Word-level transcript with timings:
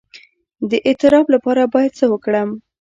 د 0.69 0.71
اضطراب 0.89 1.25
لپاره 1.35 1.63
باید 1.73 1.91
څه 1.99 2.05
وکړم؟ 2.11 2.49